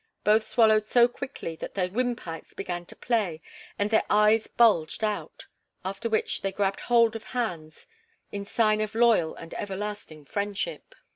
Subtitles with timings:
[0.23, 3.39] Both swallowed so quickly that their wind pipes began to play,
[3.77, 5.45] and their eyes bulged out;
[5.85, 7.85] after which they grabbed hold of hands
[8.31, 10.95] in sign of loyal and everlasting friendship.